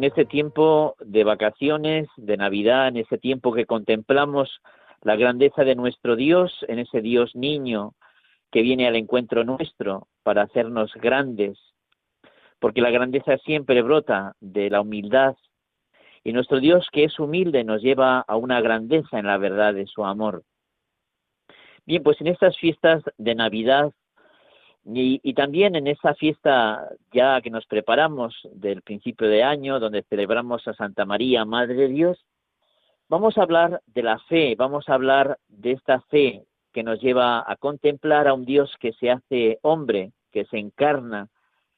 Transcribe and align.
En 0.00 0.04
este 0.04 0.24
tiempo 0.24 0.96
de 1.00 1.24
vacaciones, 1.24 2.08
de 2.16 2.38
Navidad, 2.38 2.88
en 2.88 2.96
ese 2.96 3.18
tiempo 3.18 3.52
que 3.52 3.66
contemplamos 3.66 4.62
la 5.02 5.14
grandeza 5.14 5.62
de 5.62 5.74
nuestro 5.74 6.16
Dios, 6.16 6.64
en 6.68 6.78
ese 6.78 7.02
Dios 7.02 7.36
niño 7.36 7.92
que 8.50 8.62
viene 8.62 8.88
al 8.88 8.96
encuentro 8.96 9.44
nuestro 9.44 10.08
para 10.22 10.40
hacernos 10.40 10.90
grandes, 10.94 11.58
porque 12.60 12.80
la 12.80 12.88
grandeza 12.88 13.36
siempre 13.44 13.82
brota 13.82 14.32
de 14.40 14.70
la 14.70 14.80
humildad 14.80 15.36
y 16.24 16.32
nuestro 16.32 16.60
Dios 16.60 16.88
que 16.90 17.04
es 17.04 17.20
humilde 17.20 17.62
nos 17.62 17.82
lleva 17.82 18.20
a 18.20 18.36
una 18.36 18.62
grandeza 18.62 19.18
en 19.18 19.26
la 19.26 19.36
verdad 19.36 19.74
de 19.74 19.86
su 19.86 20.06
amor. 20.06 20.44
Bien, 21.84 22.02
pues 22.02 22.18
en 22.22 22.28
estas 22.28 22.56
fiestas 22.56 23.02
de 23.18 23.34
Navidad 23.34 23.92
y, 24.84 25.34
también 25.34 25.76
en 25.76 25.86
esa 25.86 26.14
fiesta 26.14 26.88
ya 27.12 27.40
que 27.42 27.50
nos 27.50 27.66
preparamos 27.66 28.34
del 28.52 28.82
principio 28.82 29.28
de 29.28 29.42
año, 29.42 29.78
donde 29.78 30.02
celebramos 30.04 30.66
a 30.66 30.74
Santa 30.74 31.04
María, 31.04 31.44
Madre 31.44 31.74
de 31.74 31.88
Dios, 31.88 32.24
vamos 33.08 33.36
a 33.36 33.42
hablar 33.42 33.82
de 33.86 34.02
la 34.02 34.18
fe, 34.20 34.54
vamos 34.56 34.88
a 34.88 34.94
hablar 34.94 35.38
de 35.48 35.72
esta 35.72 36.00
fe 36.02 36.44
que 36.72 36.82
nos 36.82 37.00
lleva 37.00 37.44
a 37.46 37.56
contemplar 37.56 38.28
a 38.28 38.34
un 38.34 38.44
Dios 38.44 38.72
que 38.80 38.92
se 38.92 39.10
hace 39.10 39.58
hombre, 39.62 40.12
que 40.32 40.44
se 40.46 40.58
encarna 40.58 41.28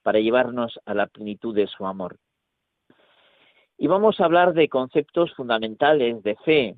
para 0.02 0.20
llevarnos 0.20 0.78
a 0.84 0.94
la 0.94 1.06
plenitud 1.06 1.54
de 1.54 1.66
su 1.66 1.86
amor. 1.86 2.18
Y 3.78 3.86
vamos 3.88 4.20
a 4.20 4.26
hablar 4.26 4.52
de 4.52 4.68
conceptos 4.68 5.34
fundamentales 5.34 6.22
de 6.22 6.36
fe, 6.36 6.76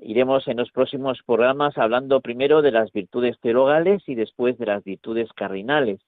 Iremos 0.00 0.46
en 0.48 0.58
los 0.58 0.70
próximos 0.70 1.20
programas 1.24 1.76
hablando 1.78 2.20
primero 2.20 2.62
de 2.62 2.70
las 2.70 2.92
virtudes 2.92 3.38
teologales 3.40 4.02
y 4.06 4.14
después 4.14 4.58
de 4.58 4.66
las 4.66 4.84
virtudes 4.84 5.32
cardinales. 5.32 6.00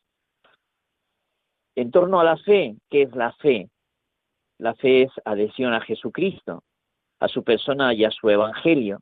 En 1.75 1.91
torno 1.91 2.21
a 2.21 2.25
la 2.25 2.37
fe, 2.37 2.77
¿qué 2.91 3.03
es 3.03 3.15
la 3.15 3.33
fe? 3.35 3.71
La 4.59 4.75
fe 4.75 5.03
es 5.03 5.13
adhesión 5.25 5.73
a 5.73 5.81
Jesucristo, 5.81 6.65
a 7.21 7.29
su 7.29 7.45
persona 7.45 7.95
y 7.95 8.05
a 8.05 8.11
su 8.11 8.29
evangelio. 8.29 9.01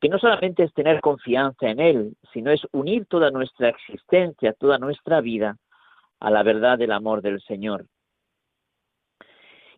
Que 0.00 0.08
no 0.08 0.18
solamente 0.18 0.62
es 0.62 0.72
tener 0.72 1.00
confianza 1.00 1.68
en 1.68 1.78
Él, 1.78 2.16
sino 2.32 2.50
es 2.50 2.66
unir 2.72 3.06
toda 3.06 3.30
nuestra 3.30 3.68
existencia, 3.68 4.54
toda 4.54 4.78
nuestra 4.78 5.20
vida 5.20 5.56
a 6.20 6.30
la 6.30 6.42
verdad 6.42 6.78
del 6.78 6.92
amor 6.92 7.22
del 7.22 7.40
Señor. 7.42 7.86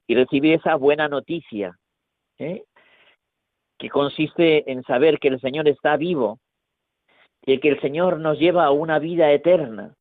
Y 0.06 0.14
recibir 0.14 0.54
esa 0.54 0.76
buena 0.76 1.08
noticia, 1.08 1.76
¿eh? 2.38 2.64
Que 3.82 3.90
consiste 3.90 4.70
en 4.70 4.84
saber 4.84 5.18
que 5.18 5.26
el 5.26 5.40
Señor 5.40 5.66
está 5.66 5.96
vivo 5.96 6.38
y 7.44 7.58
que 7.58 7.68
el 7.68 7.80
Señor 7.80 8.20
nos 8.20 8.38
lleva 8.38 8.64
a 8.64 8.70
una 8.70 9.00
vida 9.00 9.32
eterna. 9.32 9.96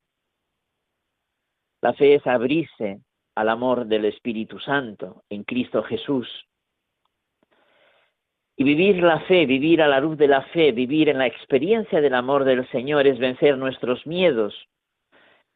La 1.81 1.93
fe 1.93 2.13
es 2.13 2.27
abrirse 2.27 3.01
al 3.33 3.49
amor 3.49 3.87
del 3.87 4.05
Espíritu 4.05 4.59
Santo 4.59 5.23
en 5.31 5.43
Cristo 5.43 5.81
Jesús. 5.81 6.27
Y 8.55 8.63
vivir 8.65 9.01
la 9.01 9.21
fe, 9.21 9.47
vivir 9.47 9.81
a 9.81 9.87
la 9.87 9.99
luz 9.99 10.15
de 10.15 10.27
la 10.27 10.43
fe, 10.43 10.71
vivir 10.73 11.09
en 11.09 11.17
la 11.17 11.25
experiencia 11.25 12.01
del 12.01 12.13
amor 12.13 12.43
del 12.43 12.69
Señor 12.69 13.07
es 13.07 13.17
vencer 13.17 13.57
nuestros 13.57 14.05
miedos, 14.05 14.53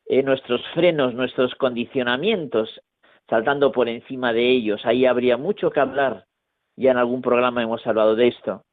eh, 0.08 0.24
nuestros 0.24 0.66
frenos, 0.74 1.14
nuestros 1.14 1.54
condicionamientos, 1.54 2.82
saltando 3.30 3.72
por 3.72 3.88
encima 3.88 4.34
de 4.34 4.50
ellos. 4.50 4.84
Ahí 4.84 5.06
habría 5.06 5.38
mucho 5.38 5.70
que 5.70 5.80
hablar 5.80 6.26
ya 6.76 6.92
en 6.92 6.98
algún 6.98 7.22
programa 7.22 7.64
hemos 7.64 7.86
hablado 7.88 8.16
de 8.16 8.28
esto. 8.28 8.64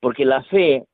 Porque 0.00 0.24
la 0.24 0.42
fe 0.44 0.86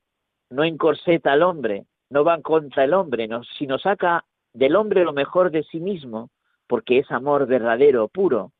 no 0.49 0.63
encorseta 0.63 1.33
al 1.33 1.43
hombre, 1.43 1.85
no 2.09 2.23
va 2.23 2.41
contra 2.41 2.83
el 2.83 2.93
hombre, 2.93 3.27
sino 3.57 3.77
saca 3.79 4.25
del 4.53 4.75
hombre 4.75 5.03
lo 5.03 5.13
mejor 5.13 5.51
de 5.51 5.63
sí 5.63 5.79
mismo, 5.79 6.29
porque 6.67 6.99
es 6.99 7.11
amor 7.11 7.47
verdadero, 7.47 8.07
puro, 8.07 8.51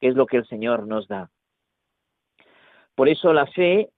que 0.00 0.08
es 0.08 0.14
lo 0.14 0.26
que 0.26 0.38
el 0.38 0.46
Señor 0.46 0.86
nos 0.86 1.08
da. 1.08 1.30
Por 2.94 3.08
eso 3.08 3.32
la 3.32 3.46
fe 3.46 3.90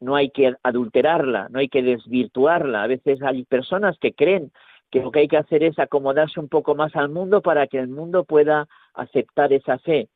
no 0.00 0.14
hay 0.14 0.30
que 0.30 0.54
adulterarla, 0.62 1.48
no 1.50 1.58
hay 1.58 1.68
que 1.68 1.82
desvirtuarla. 1.82 2.82
A 2.82 2.86
veces 2.86 3.22
hay 3.22 3.44
personas 3.44 3.98
que 3.98 4.12
creen 4.12 4.52
que 4.90 5.00
lo 5.00 5.10
que 5.10 5.20
hay 5.20 5.28
que 5.28 5.38
hacer 5.38 5.62
es 5.62 5.78
acomodarse 5.78 6.38
un 6.38 6.48
poco 6.48 6.74
más 6.74 6.94
al 6.96 7.08
mundo 7.08 7.42
para 7.42 7.66
que 7.66 7.78
el 7.78 7.88
mundo 7.88 8.24
pueda 8.24 8.68
aceptar 8.94 9.52
esa 9.52 9.78
fe. 9.78 10.08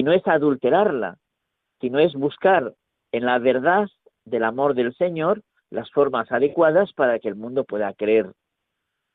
Y 0.00 0.02
no 0.02 0.12
es 0.14 0.26
adulterarla, 0.26 1.18
sino 1.78 1.98
es 1.98 2.14
buscar 2.14 2.72
en 3.12 3.26
la 3.26 3.38
verdad 3.38 3.86
del 4.24 4.44
amor 4.44 4.72
del 4.72 4.94
Señor 4.94 5.42
las 5.68 5.90
formas 5.90 6.32
adecuadas 6.32 6.90
para 6.94 7.18
que 7.18 7.28
el 7.28 7.34
mundo 7.34 7.64
pueda 7.64 7.92
creer. 7.92 8.32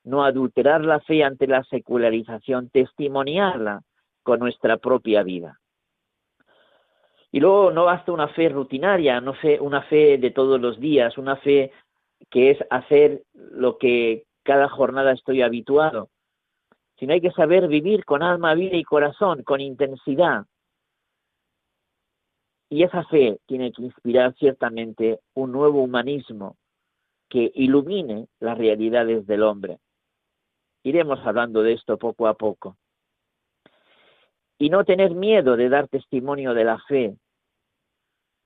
No 0.04 0.24
adulterar 0.24 0.86
la 0.86 1.00
fe 1.00 1.24
ante 1.24 1.48
la 1.48 1.64
secularización, 1.64 2.70
testimoniarla 2.70 3.82
con 4.22 4.38
nuestra 4.38 4.78
propia 4.78 5.24
vida. 5.24 5.60
Y 7.32 7.40
luego 7.40 7.72
no 7.72 7.86
basta 7.86 8.12
una 8.12 8.28
fe 8.28 8.50
rutinaria, 8.50 9.20
no 9.22 9.34
fe, 9.34 9.60
una 9.60 9.82
fe 9.82 10.20
de 10.20 10.30
todos 10.30 10.62
los 10.62 10.80
días, 10.80 11.18
una 11.18 11.38
fe 11.38 11.72
que 12.30 12.52
es 12.52 12.60
hacer 12.70 13.24
lo 13.34 13.80
que 13.80 14.26
cada 14.44 14.70
jornada 14.70 15.14
estoy 15.14 15.42
habituado, 15.42 16.10
sino 17.00 17.14
hay 17.14 17.22
que 17.22 17.32
saber 17.32 17.68
vivir 17.68 18.06
con 18.06 18.22
alma, 18.22 18.54
vida 18.54 18.78
y 18.78 18.84
corazón, 18.84 19.42
con 19.42 19.62
intensidad, 19.62 20.46
y 22.76 22.84
esa 22.84 23.06
fe 23.06 23.40
tiene 23.46 23.72
que 23.72 23.84
inspirar 23.84 24.36
ciertamente 24.36 25.22
un 25.34 25.54
nuevo 25.54 25.82
humanismo 25.82 26.58
que 27.30 27.50
ilumine 27.56 28.28
las 28.42 28.58
realidades 28.58 29.26
del 29.26 29.44
hombre. 29.44 29.80
Iremos 30.84 31.26
hablando 31.26 31.64
de 31.64 31.72
esto 31.72 31.98
poco 31.98 32.28
a 32.28 32.34
poco. 32.34 32.76
Y 34.58 34.70
no 34.70 34.84
tener 34.84 35.16
miedo 35.16 35.56
de 35.56 35.70
dar 35.70 35.88
testimonio 35.88 36.54
de 36.54 36.66
la 36.66 36.78
fe, 36.80 37.16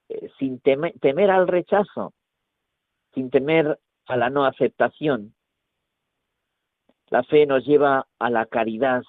eh, 0.10 0.30
sin 0.38 0.60
temer 0.60 1.32
al 1.32 1.48
rechazo, 1.48 2.14
sin 3.16 3.32
temer 3.32 3.80
a 4.06 4.16
la 4.16 4.30
no 4.30 4.46
aceptación. 4.46 5.34
La 7.08 7.24
fe 7.24 7.48
nos 7.48 7.66
lleva 7.66 8.06
a 8.20 8.30
la 8.30 8.46
caridad, 8.46 9.02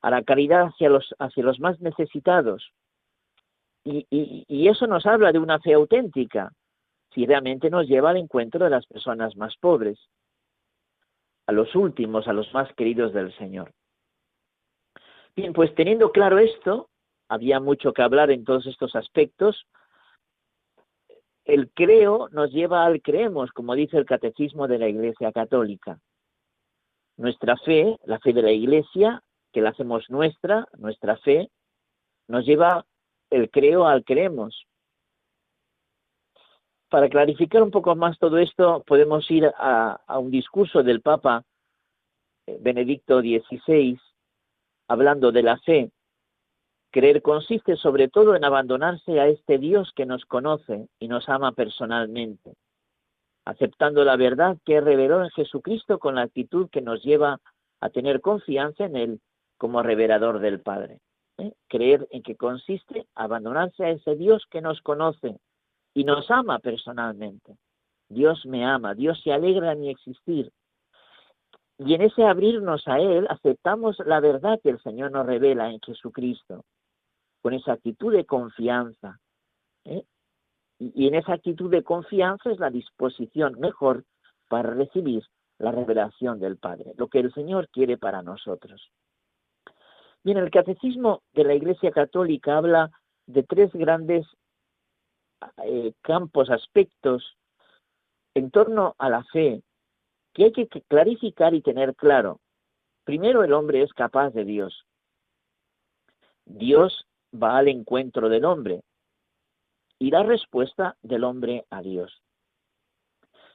a 0.00 0.08
la 0.08 0.22
caridad 0.22 0.68
hacia 0.68 0.88
los, 0.88 1.14
hacia 1.18 1.44
los 1.44 1.60
más 1.60 1.78
necesitados, 1.82 2.72
y, 3.84 4.68
eso 4.68 4.86
nos 4.86 5.06
habla 5.06 5.32
de 5.32 5.38
una 5.38 5.58
fe 5.60 5.74
auténtica, 5.74 6.52
si 7.12 7.26
realmente 7.26 7.70
nos 7.70 7.86
lleva 7.86 8.10
al 8.10 8.18
encuentro 8.18 8.64
de 8.64 8.70
las 8.70 8.86
personas 8.86 9.36
más 9.36 9.56
pobres, 9.56 9.98
a 11.46 11.52
los 11.52 11.74
últimos, 11.74 12.28
a 12.28 12.32
los 12.32 12.52
más 12.52 12.72
queridos 12.74 13.12
del 13.12 13.34
Señor. 13.38 13.72
Bien, 15.34 15.52
pues 15.52 15.74
teniendo 15.74 16.12
claro 16.12 16.38
esto, 16.38 16.90
había 17.28 17.60
mucho 17.60 17.92
que 17.92 18.02
hablar 18.02 18.30
en 18.30 18.44
todos 18.44 18.66
estos 18.66 18.94
aspectos. 18.94 19.66
El 21.44 21.70
creo 21.70 22.28
nos 22.30 22.50
lleva 22.52 22.84
al 22.84 23.00
creemos, 23.00 23.50
como 23.52 23.74
dice 23.74 23.96
el 23.96 24.04
catecismo 24.04 24.68
de 24.68 24.78
la 24.78 24.88
Iglesia 24.88 25.32
Católica. 25.32 25.98
Nuestra 27.16 27.56
fe, 27.56 27.98
la 28.04 28.18
fe 28.18 28.32
de 28.32 28.42
la 28.42 28.52
Iglesia, 28.52 29.22
que 29.52 29.62
la 29.62 29.70
hacemos 29.70 30.10
nuestra, 30.10 30.66
nuestra 30.76 31.16
fe, 31.18 31.50
nos 32.26 32.44
lleva 32.44 32.84
el 33.30 33.50
creo 33.50 33.86
al 33.86 34.04
creemos. 34.04 34.66
Para 36.88 37.08
clarificar 37.08 37.62
un 37.62 37.70
poco 37.70 37.94
más 37.96 38.18
todo 38.18 38.38
esto, 38.38 38.82
podemos 38.86 39.30
ir 39.30 39.50
a, 39.58 40.00
un 40.18 40.30
discurso 40.30 40.82
del 40.82 41.02
Papa 41.02 41.44
eh, 42.46 42.58
Benedicto 42.60 43.20
XVI, 43.20 44.00
hablando 44.88 45.30
de 45.30 45.42
la 45.42 45.58
fe. 45.58 45.90
Creer 46.90 47.20
consiste 47.20 47.76
sobre 47.76 48.08
todo 48.08 48.34
en 48.34 48.44
abandonarse 48.44 49.20
a 49.20 49.26
este 49.26 49.58
Dios 49.58 49.92
que 49.94 50.06
nos 50.06 50.24
conoce 50.24 50.88
y 50.98 51.08
nos 51.08 51.28
ama 51.28 51.52
personalmente, 51.52 52.54
aceptando 53.44 54.02
la 54.04 54.16
verdad 54.16 54.56
que 54.64 54.80
reveló 54.80 55.22
en 55.22 55.30
Jesucristo 55.30 55.98
con 55.98 56.14
la 56.14 56.22
actitud 56.22 56.70
que 56.70 56.80
nos 56.80 57.02
lleva 57.02 57.38
a 57.80 57.90
tener 57.90 58.22
confianza 58.22 58.86
en 58.86 58.96
Él 58.96 59.20
como 59.58 59.82
revelador 59.82 60.38
del 60.38 60.60
Padre. 60.60 61.00
¿Eh? 61.38 61.52
creer 61.68 62.06
en 62.10 62.22
que 62.22 62.36
consiste 62.36 63.06
abandonarse 63.14 63.84
a 63.84 63.90
ese 63.90 64.16
Dios 64.16 64.44
que 64.50 64.60
nos 64.60 64.80
conoce 64.82 65.38
y 65.94 66.04
nos 66.04 66.30
ama 66.30 66.58
personalmente. 66.58 67.56
Dios 68.08 68.44
me 68.46 68.64
ama, 68.64 68.94
Dios 68.94 69.20
se 69.22 69.32
alegra 69.32 69.72
en 69.72 69.80
mi 69.80 69.90
existir. 69.90 70.50
Y 71.78 71.94
en 71.94 72.02
ese 72.02 72.24
abrirnos 72.24 72.86
a 72.88 72.98
Él 72.98 73.26
aceptamos 73.30 73.98
la 74.04 74.20
verdad 74.20 74.58
que 74.62 74.70
el 74.70 74.82
Señor 74.82 75.12
nos 75.12 75.26
revela 75.26 75.70
en 75.70 75.80
Jesucristo, 75.80 76.64
con 77.40 77.54
esa 77.54 77.72
actitud 77.72 78.12
de 78.12 78.24
confianza. 78.24 79.20
¿eh? 79.84 80.04
Y 80.78 81.06
en 81.06 81.14
esa 81.14 81.34
actitud 81.34 81.70
de 81.70 81.82
confianza 81.82 82.50
es 82.50 82.58
la 82.58 82.70
disposición 82.70 83.58
mejor 83.60 84.04
para 84.48 84.70
recibir 84.70 85.24
la 85.58 85.72
revelación 85.72 86.40
del 86.40 86.56
Padre, 86.56 86.94
lo 86.96 87.08
que 87.08 87.20
el 87.20 87.32
Señor 87.32 87.68
quiere 87.68 87.96
para 87.96 88.22
nosotros. 88.22 88.90
Bien, 90.24 90.38
el 90.38 90.50
catecismo 90.50 91.22
de 91.32 91.44
la 91.44 91.54
Iglesia 91.54 91.90
Católica 91.90 92.56
habla 92.56 92.90
de 93.26 93.42
tres 93.44 93.72
grandes 93.72 94.26
eh, 95.64 95.92
campos, 96.02 96.50
aspectos 96.50 97.36
en 98.34 98.50
torno 98.50 98.94
a 98.98 99.08
la 99.08 99.22
fe 99.24 99.62
que 100.32 100.44
hay 100.44 100.52
que 100.52 100.68
clarificar 100.88 101.54
y 101.54 101.62
tener 101.62 101.94
claro. 101.94 102.40
Primero, 103.04 103.44
el 103.44 103.52
hombre 103.52 103.82
es 103.82 103.92
capaz 103.92 104.30
de 104.30 104.44
Dios. 104.44 104.84
Dios 106.44 107.06
va 107.34 107.58
al 107.58 107.68
encuentro 107.68 108.28
del 108.28 108.44
hombre 108.44 108.82
y 109.98 110.10
la 110.10 110.22
respuesta 110.22 110.96
del 111.02 111.24
hombre 111.24 111.64
a 111.70 111.82
Dios. 111.82 112.22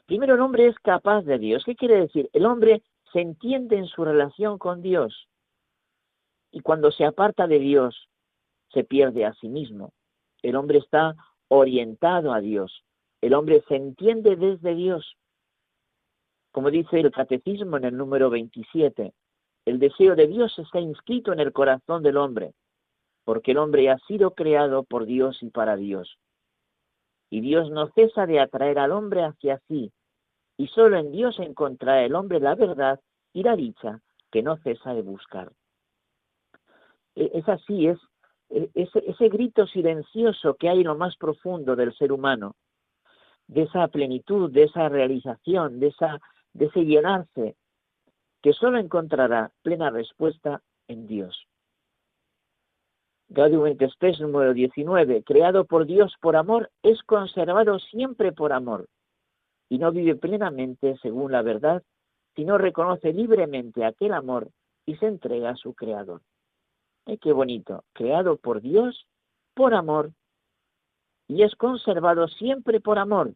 Primero, 0.05 0.35
el 0.35 0.41
hombre 0.41 0.67
es 0.67 0.77
capaz 0.79 1.23
de 1.23 1.37
Dios. 1.39 1.63
¿Qué 1.65 1.75
quiere 1.75 1.99
decir? 1.99 2.29
El 2.33 2.45
hombre 2.45 2.83
se 3.11 3.21
entiende 3.21 3.77
en 3.77 3.87
su 3.87 4.03
relación 4.03 4.57
con 4.57 4.81
Dios 4.81 5.27
y 6.53 6.61
cuando 6.61 6.91
se 6.91 7.03
aparta 7.03 7.47
de 7.47 7.57
Dios 7.57 8.07
se 8.71 8.83
pierde 8.83 9.25
a 9.25 9.33
sí 9.33 9.49
mismo. 9.49 9.91
El 10.43 10.55
hombre 10.55 10.77
está 10.77 11.15
orientado 11.47 12.31
a 12.31 12.39
Dios. 12.39 12.83
El 13.21 13.33
hombre 13.33 13.63
se 13.67 13.75
entiende 13.75 14.35
desde 14.35 14.75
Dios. 14.75 15.17
Como 16.51 16.69
dice 16.69 16.99
el 16.99 17.11
catecismo 17.11 17.77
en 17.77 17.85
el 17.85 17.97
número 17.97 18.29
27, 18.29 19.13
el 19.65 19.79
deseo 19.79 20.15
de 20.15 20.27
Dios 20.27 20.57
está 20.59 20.79
inscrito 20.79 21.33
en 21.33 21.39
el 21.39 21.51
corazón 21.53 22.03
del 22.03 22.17
hombre, 22.17 22.53
porque 23.23 23.51
el 23.51 23.57
hombre 23.57 23.89
ha 23.89 23.97
sido 23.99 24.35
creado 24.35 24.83
por 24.83 25.05
Dios 25.05 25.41
y 25.41 25.49
para 25.49 25.75
Dios. 25.75 26.19
Y 27.31 27.41
Dios 27.41 27.71
no 27.71 27.87
cesa 27.95 28.27
de 28.27 28.39
atraer 28.39 28.77
al 28.77 28.91
hombre 28.91 29.23
hacia 29.23 29.59
sí, 29.67 29.91
y 30.57 30.67
solo 30.67 30.97
en 30.97 31.11
Dios 31.11 31.39
encontrará 31.39 32.03
el 32.03 32.13
hombre 32.13 32.39
la 32.39 32.53
verdad 32.53 32.99
y 33.33 33.41
la 33.41 33.55
dicha 33.55 34.01
que 34.31 34.43
no 34.43 34.57
cesa 34.57 34.93
de 34.93 35.01
buscar. 35.01 35.51
E, 37.15 37.31
es 37.33 37.47
así, 37.47 37.87
es 37.87 37.99
e, 38.49 38.69
ese, 38.73 39.29
grito 39.29 39.67
silencioso 39.67 40.55
que 40.55 40.69
hay 40.69 40.79
en 40.79 40.87
lo 40.87 40.95
más 40.95 41.15
profundo 41.17 41.75
del 41.75 41.93
ser 41.95 42.11
humano, 42.11 42.55
de 43.47 43.63
esa 43.63 43.87
plenitud, 43.87 44.51
de 44.51 44.63
esa 44.63 44.89
realización, 44.89 45.79
de, 45.79 45.87
esa, 45.87 46.19
de 46.53 46.65
ese 46.65 46.85
llenarse, 46.85 47.55
que 48.41 48.53
solo 48.53 48.77
encontrará 48.77 49.51
plena 49.61 49.89
respuesta 49.89 50.61
en 50.87 51.07
Dios. 51.07 51.47
Gaudium 53.29 53.65
et 53.65 53.79
número 54.19 54.53
19, 54.53 55.23
creado 55.23 55.65
por 55.65 55.85
Dios 55.85 56.13
por 56.21 56.35
amor, 56.35 56.69
es 56.83 57.01
conservado 57.03 57.79
siempre 57.79 58.31
por 58.31 58.53
amor 58.53 58.87
y 59.69 59.79
no 59.79 59.91
vive 59.91 60.15
plenamente 60.15 60.97
según 61.01 61.31
la 61.31 61.41
verdad, 61.41 61.81
sino 62.35 62.59
reconoce 62.59 63.11
libremente 63.11 63.85
aquel 63.85 64.13
amor 64.13 64.49
y 64.85 64.97
se 64.97 65.07
entrega 65.07 65.49
a 65.49 65.55
su 65.55 65.73
creador. 65.73 66.21
¡Ay, 67.05 67.17
qué 67.17 67.33
bonito! 67.33 67.83
Creado 67.93 68.37
por 68.37 68.61
Dios 68.61 69.07
por 69.53 69.73
amor 69.73 70.11
y 71.27 71.43
es 71.43 71.55
conservado 71.55 72.27
siempre 72.27 72.79
por 72.79 72.99
amor 72.99 73.33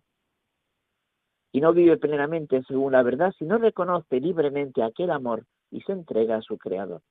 y 1.51 1.61
no 1.61 1.73
vive 1.73 1.97
plenamente 1.97 2.61
según 2.67 2.91
la 2.91 3.03
verdad, 3.03 3.33
sino 3.39 3.57
reconoce 3.57 4.19
libremente 4.19 4.83
aquel 4.83 5.11
amor 5.11 5.45
y 5.71 5.81
se 5.81 5.91
entrega 5.91 6.37
a 6.37 6.41
su 6.41 6.57
creador. 6.57 7.01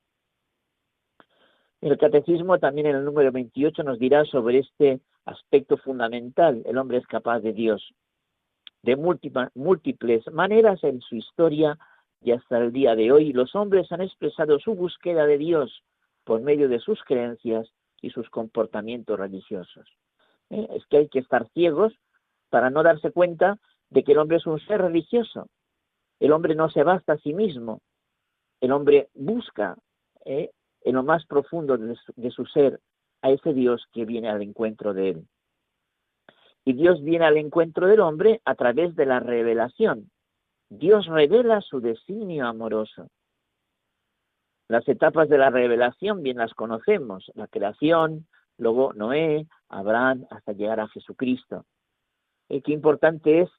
El 1.81 1.99
catecismo 1.99 2.59
también 2.59 2.87
en 2.87 2.97
el 2.97 3.05
número 3.05 3.33
28 3.33 3.83
nos 3.83 3.99
dirá 3.99 4.25
sobre 4.25 4.61
este 4.61 5.01
aspecto 5.25 5.77
fundamental. 5.77 6.63
El 6.65 6.79
hombre 6.79 6.99
es 6.99 7.07
capaz 7.07 7.41
de 7.41 7.53
Dios. 7.53 7.93
De 8.83 8.97
múltiples 8.97 10.33
maneras 10.33 10.83
en 10.85 11.01
su 11.01 11.17
historia 11.17 11.79
y 12.23 12.33
hasta 12.33 12.59
el 12.59 12.73
día 12.73 12.95
de 12.95 13.13
hoy, 13.13 13.33
los 13.33 13.55
hombres 13.55 13.91
han 13.93 14.01
expresado 14.01 14.59
su 14.59 14.75
búsqueda 14.75 15.27
de 15.27 15.39
Dios 15.39 15.83
por 16.27 16.41
medio 16.41 16.69
de 16.69 16.81
sus 16.81 17.03
creencias 17.05 17.73
y 18.03 18.11
sus 18.11 18.29
comportamientos 18.31 19.17
religiosos. 19.17 19.89
¿Eh? 20.51 20.67
Es 20.73 20.85
que 20.87 20.99
hay 20.99 21.09
que 21.09 21.21
estar 21.21 21.49
ciegos 21.51 21.95
para 22.51 22.69
no 22.69 22.83
darse 22.83 23.13
cuenta 23.13 23.59
de 23.91 24.03
que 24.03 24.13
el 24.13 24.19
hombre 24.19 24.39
es 24.39 24.47
un 24.47 24.59
ser 24.59 24.83
religioso. 24.83 25.49
El 26.19 26.33
hombre 26.33 26.57
no 26.57 26.69
se 26.69 26.83
basta 26.83 27.13
a 27.13 27.19
sí 27.19 27.33
mismo. 27.33 27.81
El 28.61 28.73
hombre 28.73 29.09
busca 29.15 29.77
¿eh? 30.25 30.51
en 30.83 30.97
lo 30.97 31.05
más 31.05 31.25
profundo 31.27 31.79
de 31.79 32.31
su, 32.33 32.47
ser 32.47 32.81
a 33.23 33.31
ese 33.31 33.55
Dios 33.55 33.87
que 33.93 34.05
viene 34.05 34.29
al 34.29 34.43
encuentro 34.43 34.95
de 34.95 35.11
él. 35.11 35.29
Y 36.65 36.73
Dios 36.73 37.03
viene 37.03 37.25
al 37.25 37.37
encuentro 37.37 37.87
del 37.87 38.01
hombre 38.01 38.41
a 38.45 38.57
través 38.57 38.97
de 38.97 39.07
la 39.07 39.21
revelación. 39.21 40.11
Dios 40.69 41.07
revela 41.07 41.61
su 41.61 41.81
designio 41.81 42.49
amoroso. 42.49 43.09
Las 44.69 44.89
etapas 44.89 45.29
de 45.29 45.39
la 45.39 45.51
revelación 45.51 46.23
bien 46.23 46.39
las 46.39 46.53
conocemos, 46.55 47.31
la 47.35 47.47
creación, 47.47 48.27
luego 48.59 48.93
Noé, 48.95 49.47
Abraham, 49.69 50.27
hasta 50.31 50.53
llegar 50.53 50.81
a 50.81 50.89
Jesucristo. 50.89 51.65
Y 52.49 52.63
qué 52.63 52.73
importante 52.73 53.43
es 53.43 53.51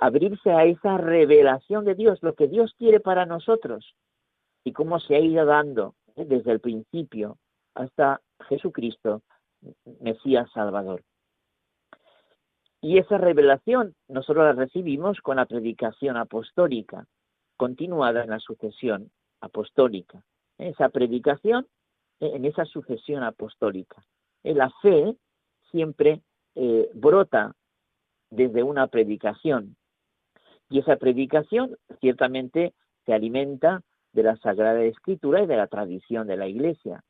abrirse 0.00 0.50
a 0.50 0.64
esa 0.64 0.98
revelación 0.98 1.84
de 1.84 1.94
Dios, 1.94 2.18
lo 2.22 2.34
que 2.34 2.48
Dios 2.48 2.74
quiere 2.78 2.98
para 2.98 3.26
nosotros 3.26 3.94
y 4.64 4.72
cómo 4.72 4.98
se 4.98 5.14
ha 5.14 5.20
ido 5.20 5.44
dando 5.44 5.94
¿eh? 6.16 6.24
desde 6.24 6.50
el 6.50 6.60
principio 6.60 7.38
hasta 7.74 8.20
Jesucristo, 8.48 9.22
Mesías 10.00 10.50
Salvador. 10.52 11.02
Y 12.80 12.98
esa 12.98 13.18
revelación 13.18 13.94
nosotros 14.08 14.44
la 14.44 14.52
recibimos 14.52 15.20
con 15.20 15.36
la 15.36 15.46
predicación 15.46 16.16
apostólica, 16.16 17.06
continuada 17.56 18.24
en 18.24 18.30
la 18.30 18.40
sucesión 18.40 19.10
apostólica. 19.40 20.24
Esa 20.58 20.88
predicación 20.88 21.66
¿eh? 22.20 22.32
en 22.34 22.44
esa 22.44 22.64
sucesión 22.64 23.22
apostólica. 23.22 24.04
La 24.42 24.70
fe 24.82 25.16
siempre 25.70 26.20
eh, 26.54 26.90
brota 26.94 27.54
desde 28.30 28.62
una 28.62 28.86
predicación. 28.88 29.76
Y 30.68 30.80
esa 30.80 30.96
predicación 30.96 31.76
ciertamente 32.00 32.74
se 33.04 33.12
alimenta 33.12 33.82
de 34.12 34.22
la 34.22 34.36
Sagrada 34.36 34.82
Escritura 34.82 35.42
y 35.42 35.46
de 35.46 35.56
la 35.56 35.66
tradición 35.66 36.26
de 36.26 36.36
la 36.36 36.46
Iglesia. 36.46 37.02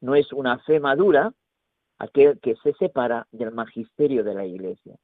No 0.00 0.14
es 0.14 0.32
una 0.32 0.58
fe 0.60 0.80
madura 0.80 1.32
aquel 1.98 2.40
que 2.40 2.56
se 2.56 2.72
separa 2.74 3.26
del 3.30 3.52
magisterio 3.52 4.24
de 4.24 4.34
la 4.34 4.46
Iglesia, 4.46 4.96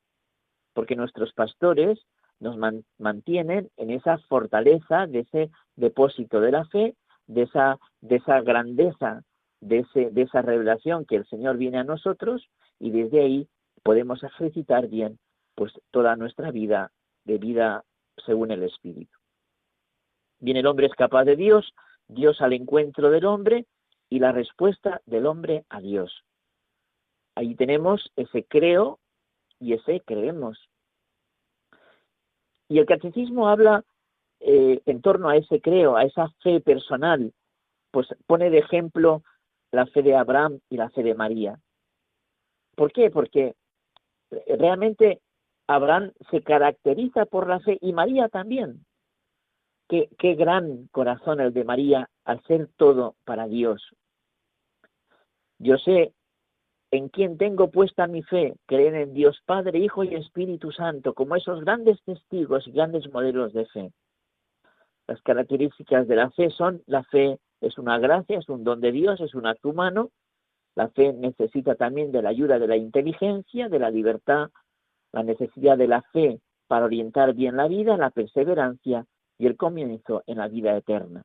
porque 0.73 0.97
nuestros 0.97 1.33
pastores 1.35 1.99
nos 2.40 2.57
mantienen 2.99 3.71
en 3.76 3.90
esa 3.90 4.19
fortaleza 4.19 5.07
de 5.07 5.21
ese 5.21 5.50
depósito 5.75 6.40
de 6.40 6.52
la 6.52 6.64
fe, 6.66 6.95
de 7.26 7.43
esa, 7.43 7.78
de 8.00 8.16
esa 8.16 8.40
grandeza, 8.40 9.23
de, 9.61 9.78
ese, 9.78 10.11
de 10.11 10.23
esa 10.23 10.43
revelación 10.43 11.07
que 11.07 11.16
el 11.16 11.26
Señor 11.26 11.57
viene 11.57 11.78
a 11.78 11.85
nosotros 11.85 12.49
y 12.78 12.90
desde 12.90 13.21
ahí 13.21 13.49
podemos 13.83 14.23
ejercitar 14.23 14.88
bien 14.88 15.19
pues 15.55 15.73
toda 15.90 16.16
nuestra 16.16 16.50
vida 16.50 16.93
de 17.25 17.38
vida 17.38 17.85
según 18.25 18.50
el 18.50 18.62
Espíritu. 18.62 19.16
Bien, 20.38 20.59
el 20.59 20.66
hombre 20.66 20.87
es 20.87 20.93
capaz 20.93 21.25
de 21.25 21.37
Dios, 21.37 21.73
Dios 22.09 22.40
al 22.40 22.52
encuentro 22.52 23.11
del 23.11 23.25
hombre 23.25 23.66
y 24.11 24.19
la 24.19 24.33
respuesta 24.33 25.00
del 25.07 25.26
hombre 25.26 25.64
a 25.71 25.81
Dios. 25.81 26.25
Ahí 27.35 27.55
tenemos 27.55 28.12
ese 28.16 28.45
creo 28.45 28.99
y 29.59 29.73
ese 29.73 30.00
creemos. 30.00 30.69
Y 32.69 32.79
el 32.79 32.87
catecismo 32.87 33.49
habla 33.49 33.85
eh, 34.41 34.81
en 34.87 35.01
torno 35.01 35.29
a 35.29 35.37
ese 35.37 35.61
creo, 35.61 35.97
a 35.97 36.03
esa 36.03 36.29
fe 36.43 36.61
personal, 36.61 37.33
pues 37.91 38.09
pone 38.27 38.51
de 38.51 38.59
ejemplo 38.59 39.23
la 39.71 39.87
fe 39.87 40.03
de 40.03 40.17
Abraham 40.17 40.61
y 40.69 40.77
la 40.77 40.91
fe 40.91 41.03
de 41.03 41.15
María. 41.15 41.59
¿Por 42.75 42.93
qué? 42.93 43.11
Porque 43.11 43.55
realmente 44.59 45.21
Abraham 45.67 46.13
se 46.31 46.43
caracteriza 46.43 47.27
por 47.27 47.49
la 47.49 47.61
fe 47.61 47.79
y 47.81 47.93
María 47.93 48.29
también. 48.29 48.85
Qué, 49.89 50.09
qué 50.19 50.35
gran 50.35 50.89
corazón 50.89 51.41
el 51.41 51.53
de 51.53 51.65
María 51.65 52.11
al 52.25 52.43
ser 52.45 52.69
todo 52.77 53.15
para 53.25 53.47
Dios. 53.47 53.83
Yo 55.59 55.79
sé 55.79 56.13
en 56.97 57.09
quién 57.09 57.38
tengo 57.38 57.71
puesta 57.71 58.07
mi 58.07 58.23
fe, 58.23 58.55
creen 58.67 58.95
en 58.95 59.12
Dios 59.15 59.41
Padre, 59.47 59.79
Hijo 59.79 60.05
y 60.05 60.15
Espíritu 60.15 60.73
Santo, 60.73 61.15
como 61.15 61.37
esos 61.37 61.61
grandes 61.62 62.03
testigos 62.03 62.67
y 62.67 62.73
grandes 62.73 63.11
modelos 63.12 63.53
de 63.53 63.67
fe. 63.67 63.93
Las 65.07 65.21
características 65.23 66.09
de 66.09 66.17
la 66.17 66.31
fe 66.31 66.50
son, 66.50 66.83
la 66.87 67.05
fe 67.05 67.38
es 67.61 67.79
una 67.79 67.99
gracia, 67.99 68.38
es 68.38 68.49
un 68.49 68.65
don 68.65 68.81
de 68.81 68.93
Dios, 68.93 69.21
es 69.21 69.35
un 69.35 69.47
acto 69.47 69.71
humano. 69.71 70.11
La 70.75 70.88
fe 70.88 71.12
necesita 71.12 71.75
también 71.75 72.12
de 72.12 72.23
la 72.23 72.31
ayuda 72.31 72.59
de 72.59 72.67
la 72.67 72.76
inteligencia, 72.76 73.69
de 73.69 73.79
la 73.79 73.91
libertad, 73.91 74.50
la 75.12 75.23
necesidad 75.23 75.79
de 75.79 75.88
la 75.88 76.03
fe 76.12 76.41
para 76.67 76.85
orientar 76.85 77.35
bien 77.35 77.57
la 77.57 77.69
vida, 77.69 77.97
la 77.97 78.11
perseverancia 78.11 79.07
y 79.38 79.47
el 79.47 79.57
comienzo 79.57 80.23
en 80.26 80.38
la 80.38 80.49
vida 80.49 80.76
eterna. 80.76 81.23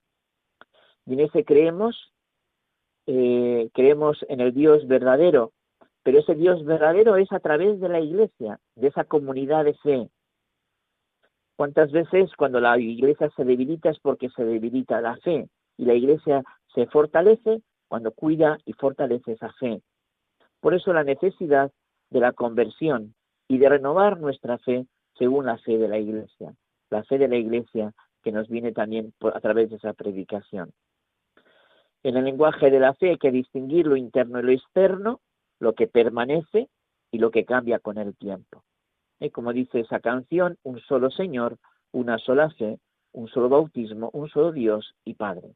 Y 1.06 1.13
en 1.13 1.22
ese 1.22 1.44
creemos, 1.44 2.13
eh, 3.08 3.70
creemos 3.74 4.24
en 4.30 4.40
el 4.42 4.54
Dios 4.54 4.88
verdadero, 4.88 5.51
pero 6.03 6.20
ese 6.20 6.36
Dios 6.36 6.65
verdadero 6.65 7.15
es 7.17 7.31
a 7.31 7.39
través 7.39 7.79
de 7.79 7.89
la 7.89 8.00
iglesia, 8.00 8.60
de 8.75 8.88
esa 8.88 9.03
comunidad 9.03 9.65
de 9.65 9.74
fe. 9.75 10.10
¿Cuántas 11.55 11.91
veces 11.91 12.31
cuando 12.38 12.60
la 12.60 12.77
iglesia 12.79 13.29
se 13.36 13.43
debilita 13.43 13.89
es 13.89 14.00
porque 14.00 14.29
se 14.29 14.43
debilita 14.43 15.00
la 15.01 15.17
fe 15.17 15.48
y 15.77 15.86
la 15.86 15.93
iglesia 15.93 16.43
se 16.74 16.88
fortalece 16.88 17.62
cuando 17.88 18.12
cuida 18.12 18.58
y 18.65 18.74
fortalece 18.74 19.34
esa 19.34 19.51
fe? 19.53 19.81
Por 20.60 20.74
eso 20.74 20.93
la 20.93 21.03
necesidad 21.03 21.72
de 22.10 22.20
la 22.20 22.31
conversión 22.31 23.13
y 23.48 23.58
de 23.58 23.70
renovar 23.70 24.20
nuestra 24.20 24.58
fe 24.60 24.86
según 25.17 25.46
la 25.46 25.58
fe 25.58 25.77
de 25.77 25.88
la 25.88 26.00
iglesia, 26.00 26.53
la 26.89 27.03
fe 27.03 27.17
de 27.17 27.27
la 27.27 27.36
iglesia 27.36 27.93
que 28.24 28.31
nos 28.31 28.48
viene 28.48 28.72
también 28.72 29.13
a 29.22 29.39
través 29.39 29.70
de 29.70 29.75
esa 29.75 29.93
predicación. 29.93 30.72
En 32.03 32.17
el 32.17 32.25
lenguaje 32.25 32.72
de 32.72 32.79
la 32.79 32.93
fe 32.93 33.12
hay 33.12 33.17
que 33.17 33.31
distinguir 33.31 33.86
lo 33.86 33.96
interno 33.96 34.39
y 34.39 34.43
lo 34.43 34.51
externo, 34.51 35.20
lo 35.62 35.74
que 35.74 35.88
permanece 35.88 36.68
y 37.12 37.20
lo 37.20 37.32
que 37.32 37.46
cambia 37.46 37.80
con 37.80 37.98
el 37.98 38.15
tiempo. 38.18 38.63
Como 39.32 39.53
dice 39.53 39.82
esa 39.82 40.00
canción, 40.00 40.58
un 40.63 40.80
solo 40.82 41.12
Señor, 41.12 41.58
una 41.91 42.18
sola 42.18 42.50
fe, 42.50 42.80
un 43.13 43.27
solo 43.27 43.48
bautismo, 43.48 44.10
un 44.13 44.27
solo 44.30 44.51
Dios 44.51 44.96
y 45.06 45.13
Padre. 45.13 45.53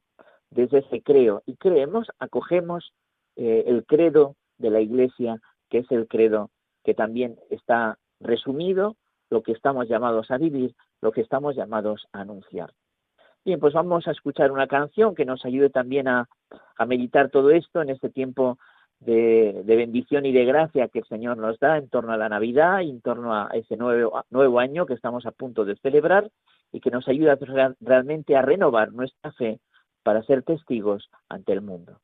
Desde 0.51 0.79
ese 0.79 1.01
creo 1.01 1.41
y 1.47 1.55
creemos, 1.55 2.07
acogemos 2.19 2.93
eh, 3.35 3.63
el 3.65 3.83
credo 3.85 4.35
de 4.59 4.69
la 4.69 4.81
Iglesia, 4.81 5.39
que 5.69 5.79
es 5.79 5.91
el 5.91 6.07
credo 6.07 6.51
que 6.83 6.93
también 6.93 7.39
está 7.49 7.97
resumido, 8.19 8.95
lo 9.31 9.41
que 9.41 9.53
estamos 9.53 9.87
llamados 9.87 10.29
a 10.29 10.37
vivir, 10.37 10.75
lo 11.01 11.11
que 11.11 11.21
estamos 11.21 11.55
llamados 11.55 12.07
a 12.13 12.21
anunciar. 12.21 12.71
Bien, 13.43 13.59
pues 13.59 13.73
vamos 13.73 14.07
a 14.07 14.11
escuchar 14.11 14.51
una 14.51 14.67
canción 14.67 15.15
que 15.15 15.25
nos 15.25 15.43
ayude 15.45 15.69
también 15.69 16.07
a, 16.07 16.27
meditar 16.87 17.29
todo 17.29 17.49
esto 17.51 17.81
en 17.81 17.89
este 17.89 18.09
tiempo 18.09 18.57
de, 18.99 19.63
bendición 19.65 20.25
y 20.25 20.31
de 20.31 20.45
gracia 20.45 20.87
que 20.87 20.99
el 20.99 21.05
Señor 21.05 21.37
nos 21.37 21.59
da 21.59 21.77
en 21.77 21.89
torno 21.89 22.13
a 22.13 22.17
la 22.17 22.29
Navidad 22.29 22.81
y 22.81 22.89
en 22.89 23.01
torno 23.01 23.33
a 23.33 23.49
ese 23.53 23.77
nuevo, 23.77 24.23
nuevo 24.29 24.59
año 24.59 24.85
que 24.85 24.93
estamos 24.93 25.25
a 25.25 25.31
punto 25.31 25.65
de 25.65 25.75
celebrar 25.77 26.29
y 26.71 26.79
que 26.79 26.91
nos 26.91 27.07
ayuda 27.07 27.37
realmente 27.79 28.35
a 28.35 28.41
renovar 28.41 28.91
nuestra 28.91 29.31
fe 29.33 29.59
para 30.03 30.23
ser 30.23 30.43
testigos 30.43 31.09
ante 31.29 31.53
el 31.53 31.61
mundo. 31.61 31.99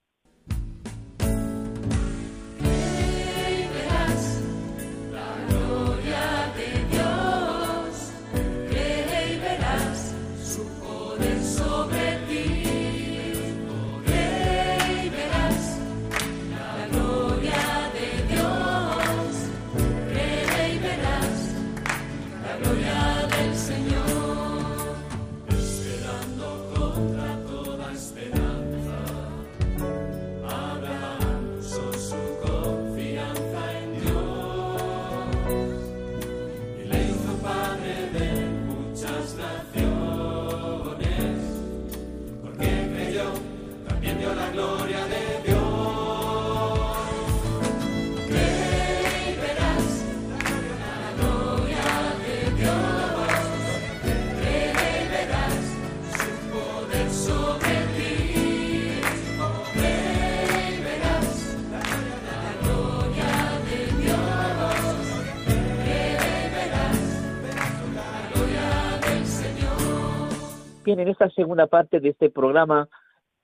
En 71.00 71.07
esta 71.07 71.29
segunda 71.29 71.67
parte 71.67 72.00
de 72.00 72.10
este 72.10 72.29
programa 72.29 72.89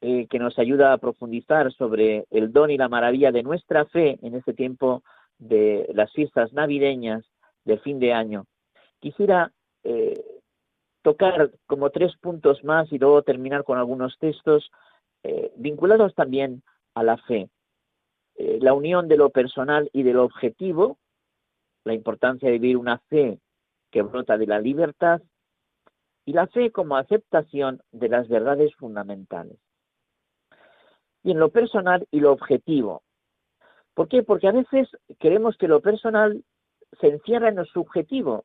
eh, 0.01 0.27
que 0.27 0.39
nos 0.39 0.57
ayuda 0.59 0.93
a 0.93 0.97
profundizar 0.97 1.71
sobre 1.73 2.25
el 2.29 2.51
don 2.51 2.69
y 2.69 2.77
la 2.77 2.89
maravilla 2.89 3.31
de 3.31 3.43
nuestra 3.43 3.85
fe 3.85 4.19
en 4.21 4.35
este 4.35 4.53
tiempo 4.53 5.03
de 5.39 5.89
las 5.93 6.11
fiestas 6.13 6.53
navideñas 6.53 7.25
de 7.65 7.77
fin 7.79 7.99
de 7.99 8.13
año, 8.13 8.45
quisiera 8.99 9.51
eh, 9.83 10.13
tocar 11.01 11.51
como 11.65 11.89
tres 11.89 12.15
puntos 12.17 12.63
más 12.63 12.91
y 12.91 12.97
luego 12.97 13.23
terminar 13.23 13.63
con 13.63 13.77
algunos 13.77 14.17
textos 14.19 14.71
eh, 15.23 15.51
vinculados 15.55 16.13
también 16.15 16.63
a 16.93 17.03
la 17.03 17.17
fe. 17.17 17.49
la 18.37 18.73
unión 18.73 19.07
de 19.07 19.17
lo 19.17 19.31
personal 19.31 19.89
y 19.93 20.03
de 20.03 20.13
lo 20.13 20.23
objetivo, 20.23 20.97
la 21.85 21.93
importancia 21.93 22.49
de 22.49 22.59
vivir 22.59 22.77
una 22.77 22.99
fe 23.09 23.39
que 23.91 24.03
brota 24.03 24.37
de 24.37 24.45
la 24.45 24.59
libertad 24.59 25.21
y 26.27 26.33
la 26.33 26.45
fe 26.47 26.71
como 26.71 26.97
aceptación 26.97 27.81
de 27.93 28.09
las 28.09 28.27
verdades 28.27 28.75
fundamentales. 28.75 29.57
Y 31.23 31.31
en 31.31 31.39
lo 31.39 31.51
personal 31.51 32.05
y 32.11 32.19
lo 32.19 32.33
objetivo. 32.33 33.01
¿Por 33.93 34.09
qué? 34.09 34.23
Porque 34.23 34.49
a 34.49 34.51
veces 34.51 34.89
queremos 35.19 35.55
que 35.55 35.69
lo 35.69 35.79
personal 35.79 36.43
se 36.99 37.07
encierra 37.07 37.47
en 37.47 37.55
lo 37.55 37.65
subjetivo. 37.65 38.43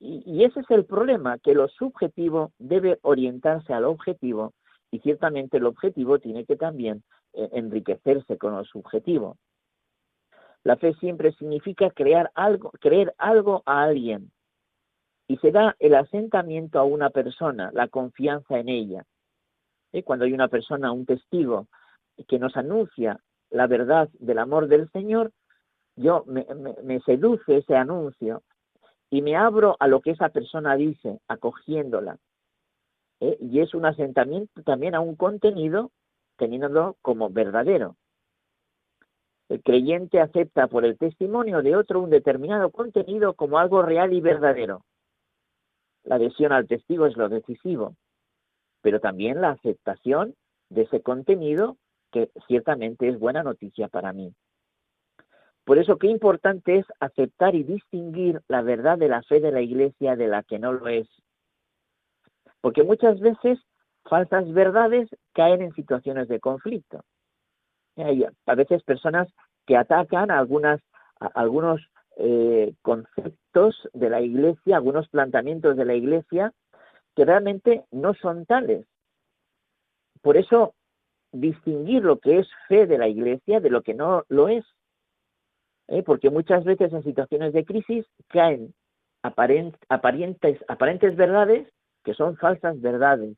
Y, 0.00 0.44
ese 0.44 0.60
es 0.60 0.70
el 0.70 0.84
problema, 0.84 1.38
que 1.38 1.54
lo 1.54 1.66
subjetivo 1.68 2.52
debe 2.58 2.98
orientarse 3.00 3.72
al 3.72 3.86
objetivo 3.86 4.52
y 4.90 4.98
ciertamente 4.98 5.56
el 5.56 5.64
objetivo 5.64 6.18
tiene 6.18 6.44
que 6.44 6.56
también 6.56 7.02
eh, 7.32 7.48
enriquecerse 7.52 8.36
con 8.36 8.54
lo 8.54 8.64
subjetivo. 8.64 9.38
La 10.62 10.76
fe 10.76 10.92
siempre 11.00 11.32
significa 11.32 11.88
crear 11.90 12.30
algo, 12.34 12.70
creer 12.80 13.14
algo 13.16 13.62
a 13.64 13.82
alguien, 13.84 14.30
y 15.32 15.38
se 15.38 15.50
da 15.50 15.74
el 15.78 15.94
asentamiento 15.94 16.78
a 16.78 16.84
una 16.84 17.08
persona, 17.08 17.70
la 17.72 17.88
confianza 17.88 18.58
en 18.58 18.68
ella. 18.68 19.06
¿Eh? 19.90 20.02
Cuando 20.02 20.26
hay 20.26 20.34
una 20.34 20.48
persona, 20.48 20.92
un 20.92 21.06
testigo, 21.06 21.68
que 22.28 22.38
nos 22.38 22.54
anuncia 22.54 23.18
la 23.48 23.66
verdad 23.66 24.10
del 24.18 24.38
amor 24.38 24.68
del 24.68 24.90
Señor, 24.90 25.32
yo 25.96 26.26
me, 26.26 27.00
seduce 27.06 27.56
ese 27.56 27.74
anuncio 27.74 28.42
y 29.08 29.22
me 29.22 29.34
abro 29.34 29.74
a 29.80 29.88
lo 29.88 30.02
que 30.02 30.10
esa 30.10 30.28
persona 30.28 30.76
dice, 30.76 31.18
acogiéndola. 31.28 32.18
Y 33.18 33.60
es 33.60 33.72
un 33.72 33.86
asentamiento 33.86 34.62
también 34.64 34.94
a 34.94 35.00
un 35.00 35.16
contenido, 35.16 35.92
teniéndolo 36.36 36.98
como 37.00 37.30
verdadero. 37.30 37.96
El 39.48 39.62
creyente 39.62 40.20
acepta 40.20 40.66
por 40.66 40.84
el 40.84 40.98
testimonio 40.98 41.62
de 41.62 41.74
otro 41.74 42.02
un 42.02 42.10
determinado 42.10 42.68
contenido 42.68 43.32
como 43.32 43.58
algo 43.58 43.80
real 43.80 44.12
y 44.12 44.20
verdadero. 44.20 44.84
La 46.04 46.16
adhesión 46.16 46.52
al 46.52 46.66
testigo 46.66 47.06
es 47.06 47.16
lo 47.16 47.28
decisivo, 47.28 47.94
pero 48.80 49.00
también 49.00 49.40
la 49.40 49.50
aceptación 49.50 50.34
de 50.68 50.82
ese 50.82 51.02
contenido 51.02 51.76
que 52.10 52.30
ciertamente 52.46 53.08
es 53.08 53.18
buena 53.18 53.42
noticia 53.42 53.88
para 53.88 54.12
mí. 54.12 54.34
Por 55.64 55.78
eso 55.78 55.96
qué 55.96 56.08
importante 56.08 56.78
es 56.78 56.86
aceptar 56.98 57.54
y 57.54 57.62
distinguir 57.62 58.40
la 58.48 58.62
verdad 58.62 58.98
de 58.98 59.08
la 59.08 59.22
fe 59.22 59.40
de 59.40 59.52
la 59.52 59.60
Iglesia 59.60 60.16
de 60.16 60.26
la 60.26 60.42
que 60.42 60.58
no 60.58 60.72
lo 60.72 60.88
es. 60.88 61.08
Porque 62.60 62.82
muchas 62.82 63.20
veces 63.20 63.60
falsas 64.04 64.52
verdades 64.52 65.08
caen 65.32 65.62
en 65.62 65.72
situaciones 65.74 66.28
de 66.28 66.40
conflicto. 66.40 67.04
Hay 67.96 68.24
a 68.46 68.54
veces 68.54 68.82
personas 68.82 69.28
que 69.66 69.76
atacan 69.76 70.30
algunas, 70.30 70.80
algunos 71.34 71.80
eh, 72.16 72.74
conceptos 72.82 73.88
de 73.92 74.10
la 74.10 74.20
Iglesia, 74.20 74.76
algunos 74.76 75.08
planteamientos 75.08 75.76
de 75.76 75.84
la 75.84 75.94
Iglesia 75.94 76.52
que 77.14 77.24
realmente 77.24 77.84
no 77.90 78.14
son 78.14 78.46
tales. 78.46 78.86
Por 80.22 80.36
eso, 80.36 80.74
distinguir 81.32 82.04
lo 82.04 82.18
que 82.18 82.38
es 82.38 82.48
fe 82.68 82.86
de 82.86 82.98
la 82.98 83.08
Iglesia 83.08 83.60
de 83.60 83.70
lo 83.70 83.82
que 83.82 83.94
no 83.94 84.24
lo 84.28 84.48
es. 84.48 84.64
¿eh? 85.88 86.02
Porque 86.02 86.30
muchas 86.30 86.64
veces 86.64 86.92
en 86.92 87.02
situaciones 87.02 87.52
de 87.52 87.64
crisis 87.64 88.06
caen 88.28 88.74
aparentes, 89.22 90.60
aparentes 90.68 91.16
verdades 91.16 91.68
que 92.04 92.14
son 92.14 92.36
falsas 92.36 92.80
verdades. 92.80 93.36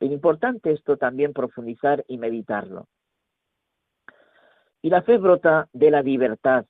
Es 0.00 0.10
importante 0.10 0.72
esto 0.72 0.96
también 0.96 1.32
profundizar 1.32 2.04
y 2.08 2.18
meditarlo. 2.18 2.86
Y 4.82 4.90
la 4.90 5.02
fe 5.02 5.18
brota 5.18 5.68
de 5.72 5.90
la 5.90 6.02
libertad, 6.02 6.66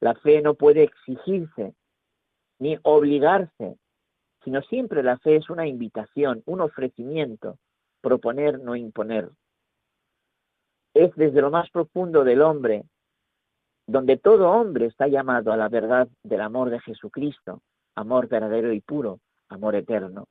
la 0.00 0.14
fe 0.14 0.42
no 0.42 0.54
puede 0.54 0.82
exigirse 0.82 1.74
ni 2.58 2.78
obligarse, 2.82 3.78
sino 4.44 4.62
siempre 4.62 5.02
la 5.02 5.18
fe 5.18 5.36
es 5.36 5.50
una 5.50 5.66
invitación, 5.66 6.42
un 6.46 6.60
ofrecimiento, 6.60 7.58
proponer, 8.00 8.60
no 8.60 8.76
imponer. 8.76 9.30
Es 10.94 11.14
desde 11.16 11.40
lo 11.40 11.50
más 11.50 11.68
profundo 11.70 12.24
del 12.24 12.42
hombre, 12.42 12.84
donde 13.86 14.16
todo 14.16 14.50
hombre 14.50 14.86
está 14.86 15.06
llamado 15.08 15.52
a 15.52 15.56
la 15.56 15.68
verdad 15.68 16.08
del 16.22 16.40
amor 16.40 16.70
de 16.70 16.80
Jesucristo, 16.80 17.62
amor 17.94 18.28
verdadero 18.28 18.72
y 18.72 18.80
puro, 18.80 19.20
amor 19.48 19.74
eterno. 19.76 20.26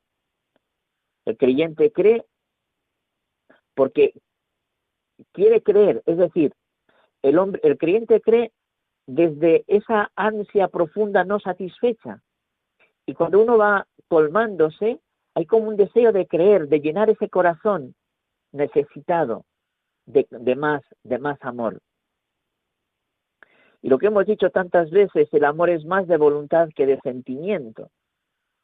El 1.25 1.37
creyente 1.37 1.91
cree 1.91 2.25
porque 3.73 4.13
quiere 5.31 5.61
creer, 5.61 6.01
es 6.05 6.17
decir, 6.17 6.53
el 7.21 7.37
hombre, 7.37 7.61
el 7.63 7.77
creyente 7.77 8.21
cree 8.21 8.51
desde 9.07 9.63
esa 9.67 10.11
ansia 10.15 10.67
profunda 10.67 11.23
no 11.23 11.39
satisfecha. 11.39 12.21
Y 13.05 13.13
cuando 13.13 13.39
uno 13.39 13.57
va 13.57 13.87
colmándose, 14.07 14.99
hay 15.35 15.45
como 15.45 15.67
un 15.67 15.75
deseo 15.75 16.11
de 16.11 16.27
creer, 16.27 16.67
de 16.67 16.79
llenar 16.79 17.09
ese 17.09 17.29
corazón 17.29 17.93
necesitado 18.51 19.45
de, 20.05 20.55
más, 20.55 20.81
de 21.03 21.19
más 21.19 21.37
amor. 21.41 21.79
Y 23.81 23.89
lo 23.89 23.99
que 23.99 24.07
hemos 24.07 24.25
dicho 24.25 24.49
tantas 24.49 24.89
veces, 24.89 25.27
el 25.31 25.45
amor 25.45 25.69
es 25.69 25.85
más 25.85 26.07
de 26.07 26.17
voluntad 26.17 26.69
que 26.75 26.87
de 26.87 26.99
sentimiento. 27.01 27.91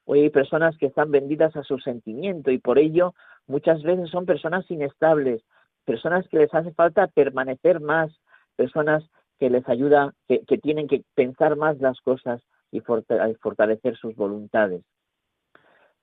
Hoy 0.06 0.22
hay 0.22 0.30
personas 0.30 0.76
que 0.78 0.88
están 0.88 1.12
vendidas 1.12 1.56
a 1.56 1.64
su 1.64 1.78
sentimiento 1.78 2.50
y 2.50 2.58
por 2.58 2.80
ello 2.80 3.14
muchas 3.46 3.84
veces 3.84 4.10
son 4.10 4.26
personas 4.26 4.70
inestables, 4.72 5.44
personas 5.86 6.28
que 6.28 6.40
les 6.40 6.54
hace 6.54 6.74
falta 6.74 7.08
permanecer 7.08 7.82
más, 7.82 8.12
personas 8.56 9.04
que 9.42 9.50
les 9.50 9.68
ayuda, 9.68 10.14
que, 10.28 10.60
tienen 10.60 10.88
que 10.88 11.04
pensar 11.16 11.56
más 11.56 11.80
las 11.80 12.00
cosas 12.02 12.44
y 12.70 12.80
fortalecer 12.80 13.98
sus 13.98 14.16
voluntades. 14.16 14.84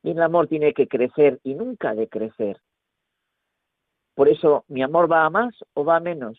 El 0.03 0.21
amor 0.21 0.49
tiene 0.49 0.75
que 0.75 0.89
crecer 0.89 1.39
y 1.45 1.55
nunca 1.55 1.95
de 1.95 2.09
crecer. 2.09 2.61
Por 4.17 4.29
eso, 4.29 4.65
¿mi 4.67 4.83
amor 4.83 5.11
va 5.11 5.25
a 5.25 5.31
más 5.31 5.55
o 5.75 5.85
va 5.85 5.99
a 5.99 6.01
menos? 6.01 6.37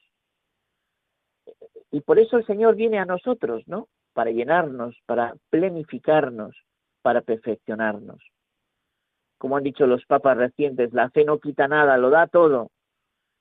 Y 1.89 2.01
por 2.01 2.19
eso 2.19 2.35
el 2.35 2.45
Señor 2.45 2.75
viene 2.75 2.99
a 2.99 3.05
nosotros, 3.05 3.65
¿no? 3.65 3.87
Para 4.11 4.31
llenarnos, 4.31 4.97
para 5.05 5.35
plenificarnos, 5.49 6.53
para 7.01 7.21
perfeccionarnos. 7.21 8.21
Como 9.37 9.55
han 9.55 9.63
dicho 9.63 9.87
los 9.87 10.05
papas 10.05 10.35
recientes, 10.35 10.91
la 10.91 11.09
fe 11.11 11.23
no 11.23 11.39
quita 11.39 11.69
nada, 11.69 11.95
lo 11.95 12.09
da 12.09 12.27
todo 12.27 12.71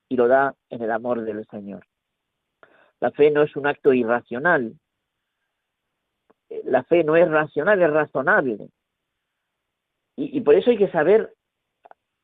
y 0.08 0.14
lo 0.14 0.28
da 0.28 0.54
en 0.70 0.80
el 0.80 0.92
amor 0.92 1.22
del 1.22 1.44
Señor. 1.48 1.87
La 3.00 3.10
fe 3.12 3.30
no 3.30 3.42
es 3.42 3.54
un 3.56 3.66
acto 3.66 3.92
irracional. 3.92 4.74
La 6.64 6.82
fe 6.84 7.04
no 7.04 7.16
es 7.16 7.28
racional, 7.30 7.82
es 7.82 7.90
razonable. 7.90 8.68
Y, 10.16 10.40
por 10.40 10.56
eso 10.56 10.70
hay 10.70 10.78
que 10.78 10.90
saber 10.90 11.32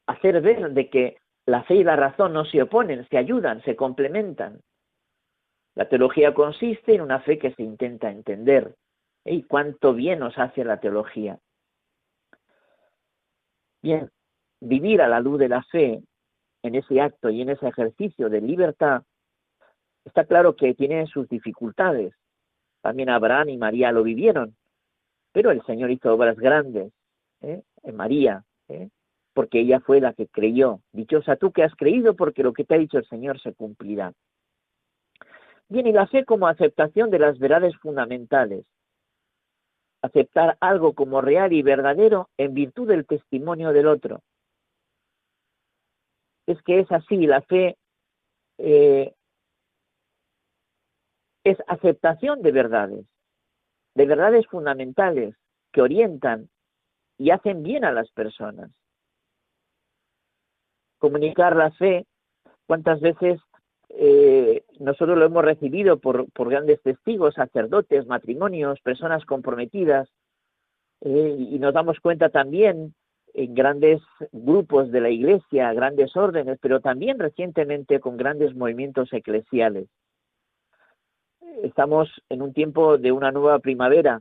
hacer 0.06 0.40
ver 0.40 0.72
de 0.72 0.90
que 0.90 1.18
la 1.46 1.62
fe 1.62 1.76
y 1.76 1.84
la 1.84 1.94
razón 1.94 2.32
no 2.32 2.44
se 2.44 2.60
oponen, 2.60 3.06
se 3.08 3.16
ayudan, 3.16 3.62
se 3.62 3.76
complementan. 3.76 4.60
La 5.76 5.88
teología 5.88 6.34
consiste 6.34 6.94
en 6.94 7.02
una 7.02 7.20
fe 7.20 7.38
que 7.38 7.54
se 7.54 7.62
intenta 7.62 8.10
entender. 8.10 8.74
¿Y 9.24 9.44
cuánto 9.44 9.94
bien 9.94 10.18
nos 10.18 10.36
hace 10.38 10.64
la 10.64 10.80
teología? 10.80 11.38
Bien, 13.80 14.10
vivir 14.60 15.00
a 15.00 15.08
la 15.08 15.20
luz 15.20 15.38
de 15.38 15.48
la 15.48 15.62
fe 15.62 16.02
en 16.62 16.74
ese 16.74 17.00
acto 17.00 17.30
y 17.30 17.42
en 17.42 17.50
ese 17.50 17.68
ejercicio 17.68 18.28
de 18.28 18.40
libertad, 18.40 19.02
está 20.04 20.24
claro 20.24 20.56
que 20.56 20.74
tiene 20.74 21.06
sus 21.06 21.28
dificultades. 21.28 22.14
También 22.82 23.08
Abraham 23.08 23.48
y 23.48 23.56
María 23.56 23.92
lo 23.92 24.02
vivieron, 24.02 24.56
pero 25.32 25.50
el 25.50 25.64
Señor 25.64 25.90
hizo 25.90 26.12
obras 26.12 26.36
grandes 26.36 26.92
¿eh? 27.40 27.62
en 27.82 27.96
María, 27.96 28.44
¿eh? 28.68 28.90
porque 29.32 29.60
ella 29.60 29.80
fue 29.80 30.00
la 30.00 30.12
que 30.12 30.26
creyó. 30.26 30.80
Dichosa 30.92 31.36
tú 31.36 31.50
que 31.50 31.62
has 31.62 31.74
creído 31.74 32.14
porque 32.14 32.42
lo 32.42 32.52
que 32.52 32.64
te 32.64 32.74
ha 32.74 32.78
dicho 32.78 32.98
el 32.98 33.06
Señor 33.06 33.40
se 33.40 33.54
cumplirá. 33.54 34.12
Bien, 35.68 35.86
y 35.86 35.92
la 35.92 36.06
fe 36.06 36.24
como 36.24 36.46
aceptación 36.46 37.10
de 37.10 37.18
las 37.18 37.38
verdades 37.38 37.74
fundamentales. 37.78 38.64
Aceptar 40.02 40.58
algo 40.60 40.92
como 40.92 41.22
real 41.22 41.52
y 41.54 41.62
verdadero 41.62 42.28
en 42.36 42.52
virtud 42.52 42.88
del 42.88 43.06
testimonio 43.06 43.72
del 43.72 43.86
otro. 43.86 44.20
Es 46.46 46.60
que 46.62 46.80
es 46.80 46.92
así, 46.92 47.26
la 47.26 47.40
fe 47.40 47.78
eh, 48.58 49.14
es 51.44 51.58
aceptación 51.68 52.42
de 52.42 52.52
verdades, 52.52 53.06
de 53.94 54.06
verdades 54.06 54.46
fundamentales 54.46 55.36
que 55.72 55.82
orientan 55.82 56.48
y 57.18 57.30
hacen 57.30 57.62
bien 57.62 57.84
a 57.84 57.92
las 57.92 58.10
personas. 58.10 58.70
Comunicar 60.98 61.54
la 61.54 61.70
fe, 61.72 62.06
¿cuántas 62.66 63.00
veces 63.00 63.40
eh, 63.90 64.64
nosotros 64.80 65.16
lo 65.18 65.26
hemos 65.26 65.44
recibido 65.44 65.98
por, 65.98 66.26
grandes 66.48 66.80
testigos, 66.82 67.34
sacerdotes, 67.34 68.06
matrimonios, 68.06 68.80
personas 68.80 69.24
comprometidas, 69.24 70.08
eh, 71.02 71.36
y 71.38 71.58
nos 71.58 71.74
damos 71.74 72.00
cuenta 72.00 72.30
también 72.30 72.94
en 73.34 73.54
grandes 73.54 74.00
grupos 74.32 74.90
de 74.90 75.00
la 75.00 75.10
Iglesia, 75.10 75.72
grandes 75.74 76.16
órdenes, 76.16 76.58
pero 76.60 76.80
también 76.80 77.18
recientemente 77.18 78.00
con 78.00 78.16
grandes 78.16 78.54
movimientos 78.54 79.12
eclesiales. 79.12 79.88
Estamos 81.62 82.10
en 82.28 82.42
un 82.42 82.52
tiempo 82.52 82.98
de 82.98 83.12
una 83.12 83.30
nueva 83.30 83.58
primavera 83.60 84.20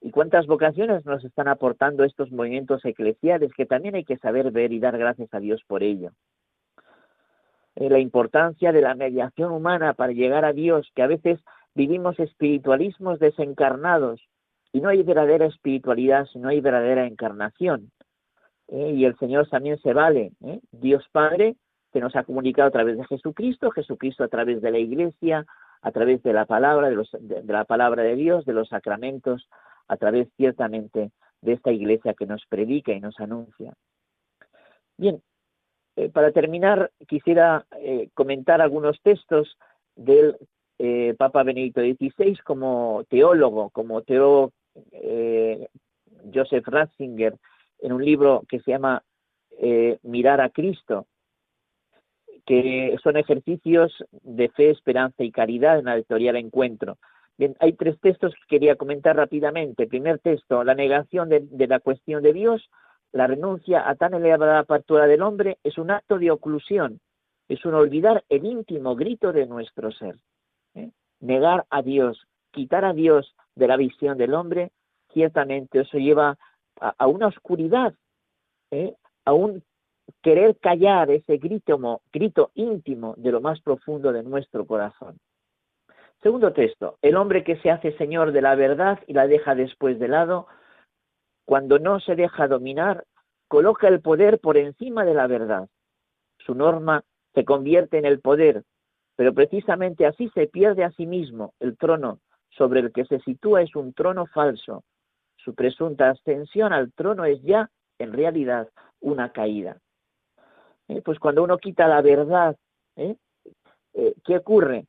y 0.00 0.10
cuántas 0.10 0.46
vocaciones 0.46 1.04
nos 1.06 1.24
están 1.24 1.48
aportando 1.48 2.04
estos 2.04 2.30
movimientos 2.30 2.84
eclesiales 2.84 3.52
que 3.54 3.66
también 3.66 3.94
hay 3.94 4.04
que 4.04 4.18
saber 4.18 4.50
ver 4.50 4.72
y 4.72 4.78
dar 4.78 4.98
gracias 4.98 5.32
a 5.32 5.40
Dios 5.40 5.62
por 5.66 5.82
ello. 5.82 6.10
Eh, 7.76 7.90
la 7.90 7.98
importancia 7.98 8.72
de 8.72 8.82
la 8.82 8.94
mediación 8.94 9.52
humana 9.52 9.94
para 9.94 10.12
llegar 10.12 10.44
a 10.44 10.52
Dios, 10.52 10.90
que 10.94 11.02
a 11.02 11.06
veces 11.06 11.40
vivimos 11.74 12.18
espiritualismos 12.18 13.18
desencarnados 13.18 14.20
y 14.72 14.80
no 14.80 14.88
hay 14.88 15.02
verdadera 15.02 15.46
espiritualidad 15.46 16.26
si 16.26 16.38
no 16.38 16.48
hay 16.48 16.60
verdadera 16.60 17.06
encarnación. 17.06 17.90
Eh, 18.68 18.92
y 18.96 19.04
el 19.04 19.16
Señor 19.18 19.48
también 19.48 19.78
se 19.78 19.92
vale, 19.92 20.32
¿eh? 20.44 20.60
Dios 20.72 21.04
Padre, 21.12 21.56
que 21.92 22.00
nos 22.00 22.16
ha 22.16 22.24
comunicado 22.24 22.68
a 22.68 22.72
través 22.72 22.98
de 22.98 23.04
Jesucristo, 23.04 23.70
Jesucristo 23.70 24.24
a 24.24 24.28
través 24.28 24.60
de 24.60 24.70
la 24.70 24.78
Iglesia, 24.78 25.46
a 25.82 25.90
través 25.92 26.22
de 26.22 26.32
la 26.32 26.46
palabra, 26.46 26.88
de, 26.88 27.42
de 27.42 27.52
la 27.52 27.64
palabra 27.64 28.02
de 28.02 28.16
Dios, 28.16 28.44
de 28.44 28.52
los 28.52 28.68
sacramentos, 28.68 29.48
a 29.88 29.96
través 29.96 30.28
ciertamente 30.36 31.10
de 31.40 31.52
esta 31.52 31.72
Iglesia 31.72 32.14
que 32.14 32.26
nos 32.26 32.44
predica 32.46 32.92
y 32.92 33.00
nos 33.00 33.18
anuncia. 33.20 33.72
Bien, 34.96 35.22
eh, 35.96 36.10
para 36.10 36.30
terminar, 36.30 36.90
quisiera 37.08 37.66
eh, 37.78 38.10
comentar 38.14 38.60
algunos 38.60 39.00
textos 39.02 39.56
del 39.94 40.36
eh, 40.78 41.14
Papa 41.16 41.42
Benedicto 41.42 41.80
XVI 41.80 42.36
como 42.44 43.04
teólogo, 43.08 43.70
como 43.70 44.02
teólogo 44.02 44.52
Joseph 46.34 46.66
Ratzinger, 46.66 47.34
en 47.78 47.92
un 47.92 48.04
libro 48.04 48.42
que 48.46 48.60
se 48.60 48.72
llama 48.72 49.02
Mirar 50.02 50.42
a 50.42 50.50
Cristo, 50.50 51.06
que 52.46 52.96
son 53.02 53.16
ejercicios 53.16 53.92
de 54.22 54.48
fe, 54.48 54.70
esperanza 54.70 55.24
y 55.24 55.32
caridad 55.32 55.78
en 55.78 55.86
la 55.86 55.96
editorial 55.96 56.36
Encuentro. 56.36 56.98
Bien, 57.38 57.54
hay 57.60 57.74
tres 57.74 58.00
textos 58.00 58.32
que 58.34 58.56
quería 58.56 58.76
comentar 58.76 59.16
rápidamente. 59.16 59.86
primer 59.86 60.20
texto, 60.20 60.64
la 60.64 60.74
negación 60.74 61.28
de 61.28 61.66
la 61.66 61.80
cuestión 61.80 62.22
de 62.22 62.32
Dios, 62.32 62.70
la 63.12 63.26
renuncia 63.26 63.88
a 63.88 63.94
tan 63.94 64.14
elevada 64.14 64.58
apertura 64.58 65.06
del 65.06 65.22
hombre 65.22 65.58
es 65.64 65.78
un 65.78 65.90
acto 65.90 66.18
de 66.18 66.30
oclusión, 66.30 67.00
es 67.48 67.64
un 67.64 67.74
olvidar 67.74 68.24
el 68.28 68.44
íntimo 68.44 68.96
grito 68.96 69.32
de 69.32 69.46
nuestro 69.46 69.92
ser. 69.92 70.16
¿eh? 70.74 70.90
Negar 71.20 71.64
a 71.70 71.82
Dios, 71.82 72.26
quitar 72.50 72.84
a 72.84 72.92
Dios 72.92 73.34
de 73.54 73.68
la 73.68 73.76
visión 73.76 74.18
del 74.18 74.34
hombre, 74.34 74.70
ciertamente 75.12 75.80
eso 75.80 75.98
lleva 75.98 76.36
a, 76.80 77.06
una 77.06 77.28
oscuridad, 77.28 77.94
¿eh? 78.70 78.94
a 79.24 79.32
un 79.32 79.62
querer 80.26 80.56
callar 80.58 81.08
ese 81.12 81.36
grito, 81.36 82.50
íntimo 82.54 83.14
de 83.16 83.30
lo 83.30 83.40
más 83.40 83.60
profundo 83.60 84.12
de 84.12 84.24
nuestro 84.24 84.66
corazón. 84.66 85.20
Segundo 86.20 86.52
texto, 86.52 86.98
el 87.00 87.14
hombre 87.14 87.44
que 87.44 87.58
se 87.58 87.70
hace 87.70 87.96
señor 87.96 88.32
de 88.32 88.42
la 88.42 88.56
verdad 88.56 88.98
y 89.06 89.12
la 89.12 89.28
deja 89.28 89.54
después 89.54 90.00
de 90.00 90.08
lado, 90.08 90.48
cuando 91.44 91.78
no 91.78 92.00
se 92.00 92.16
deja 92.16 92.48
dominar, 92.48 93.04
coloca 93.46 93.86
el 93.86 94.00
poder 94.00 94.40
por 94.40 94.56
encima 94.56 95.04
de 95.04 95.14
la 95.14 95.28
verdad. 95.28 95.68
Su 96.38 96.56
norma 96.56 97.04
se 97.32 97.44
convierte 97.44 97.96
en 97.96 98.04
el 98.04 98.18
poder, 98.18 98.64
pero 99.14 99.32
precisamente 99.32 100.06
así 100.06 100.28
se 100.30 100.48
pierde 100.48 100.82
a 100.82 100.90
sí 100.90 101.06
mismo. 101.06 101.54
El 101.60 101.78
trono 101.78 102.18
sobre 102.50 102.80
el 102.80 102.92
que 102.92 103.04
se 103.04 103.20
sitúa 103.20 103.62
es 103.62 103.76
un 103.76 103.92
trono 103.92 104.26
falso. 104.26 104.82
Su 105.36 105.54
presunta 105.54 106.10
ascensión 106.10 106.72
al 106.72 106.92
trono 106.94 107.24
es 107.26 107.40
ya, 107.42 107.70
en 108.00 108.12
realidad, 108.12 108.68
una 108.98 109.30
caída. 109.30 109.80
Eh, 110.88 111.02
pues 111.02 111.18
cuando 111.18 111.42
uno 111.42 111.58
quita 111.58 111.88
la 111.88 112.00
verdad, 112.02 112.56
¿eh? 112.96 113.16
Eh, 113.94 114.14
¿qué 114.24 114.36
ocurre? 114.36 114.86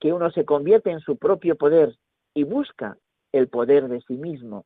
Que 0.00 0.12
uno 0.12 0.30
se 0.30 0.44
convierte 0.44 0.90
en 0.90 1.00
su 1.00 1.16
propio 1.16 1.56
poder 1.56 1.96
y 2.34 2.44
busca 2.44 2.96
el 3.32 3.48
poder 3.48 3.88
de 3.88 4.00
sí 4.02 4.14
mismo, 4.14 4.64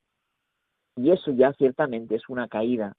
y 0.96 1.10
eso 1.10 1.30
ya 1.32 1.52
ciertamente 1.54 2.16
es 2.16 2.28
una 2.28 2.48
caída. 2.48 2.94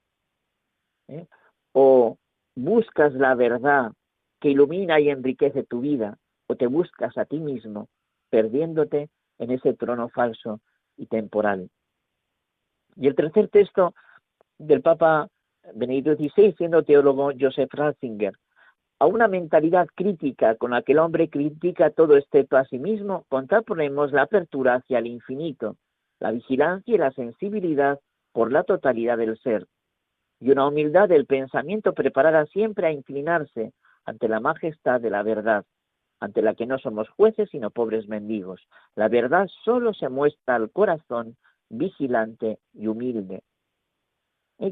¿eh? 1.07 1.27
O 1.73 2.17
buscas 2.55 3.13
la 3.13 3.35
verdad 3.35 3.91
que 4.39 4.49
ilumina 4.49 4.99
y 4.99 5.09
enriquece 5.09 5.63
tu 5.63 5.81
vida, 5.81 6.17
o 6.47 6.55
te 6.55 6.67
buscas 6.67 7.17
a 7.17 7.25
ti 7.25 7.39
mismo, 7.39 7.87
perdiéndote 8.29 9.09
en 9.37 9.51
ese 9.51 9.73
trono 9.73 10.09
falso 10.09 10.61
y 10.97 11.07
temporal. 11.07 11.69
Y 12.95 13.07
el 13.07 13.15
tercer 13.15 13.49
texto 13.49 13.93
del 14.57 14.81
Papa 14.81 15.29
Benedicto 15.73 16.15
XVI, 16.15 16.53
siendo 16.57 16.83
teólogo 16.83 17.31
Joseph 17.39 17.73
Ratzinger, 17.73 18.33
a 18.99 19.05
una 19.05 19.27
mentalidad 19.27 19.87
crítica 19.95 20.55
con 20.55 20.71
la 20.71 20.81
que 20.81 20.91
el 20.91 20.99
hombre 20.99 21.29
critica 21.29 21.89
todo 21.89 22.17
excepto 22.17 22.57
a 22.57 22.65
sí 22.65 22.79
mismo, 22.79 23.25
contraponemos 23.29 24.11
la 24.11 24.23
apertura 24.23 24.75
hacia 24.75 24.99
el 24.99 25.07
infinito, 25.07 25.77
la 26.19 26.31
vigilancia 26.31 26.95
y 26.95 26.97
la 26.97 27.11
sensibilidad 27.11 27.99
por 28.33 28.51
la 28.51 28.63
totalidad 28.63 29.17
del 29.17 29.37
ser, 29.39 29.67
y 30.39 30.51
una 30.51 30.67
humildad 30.67 31.09
del 31.09 31.25
pensamiento 31.25 31.93
preparada 31.93 32.45
siempre 32.47 32.87
a 32.87 32.91
inclinarse 32.91 33.73
ante 34.05 34.27
la 34.27 34.39
majestad 34.39 35.01
de 35.01 35.09
la 35.09 35.23
verdad, 35.23 35.65
ante 36.19 36.41
la 36.41 36.55
que 36.55 36.65
no 36.65 36.77
somos 36.79 37.09
jueces 37.09 37.49
sino 37.49 37.69
pobres 37.69 38.07
mendigos. 38.07 38.67
La 38.95 39.07
verdad 39.07 39.47
solo 39.63 39.93
se 39.93 40.09
muestra 40.09 40.55
al 40.55 40.71
corazón 40.71 41.37
vigilante 41.69 42.59
y 42.73 42.87
humilde. 42.87 43.43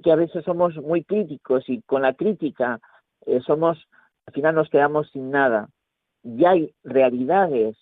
Que 0.04 0.12
a 0.12 0.16
veces 0.16 0.44
somos 0.44 0.76
muy 0.76 1.04
críticos 1.04 1.68
y 1.70 1.82
con 1.84 2.02
la 2.02 2.14
crítica 2.14 2.80
eh, 3.26 3.40
somos, 3.42 3.88
al 4.26 4.34
final 4.34 4.56
nos 4.56 4.70
quedamos 4.70 5.10
sin 5.12 5.32
nada. 5.32 5.70
Y 6.24 6.46
hay 6.46 6.74
realidades 6.84 7.78